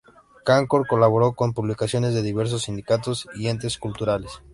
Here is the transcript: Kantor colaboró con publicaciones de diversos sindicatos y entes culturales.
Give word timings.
Kantor 0.43 0.87
colaboró 0.87 1.33
con 1.35 1.53
publicaciones 1.53 2.15
de 2.15 2.23
diversos 2.23 2.63
sindicatos 2.63 3.27
y 3.35 3.49
entes 3.49 3.77
culturales. 3.77 4.41